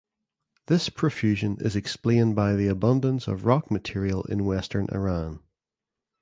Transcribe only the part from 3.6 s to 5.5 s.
material in western Iran.